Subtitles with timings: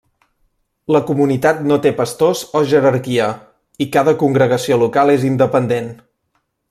[0.95, 3.27] La comunitat no té pastors o jerarquia,
[3.85, 5.93] i cada congregació local és independent.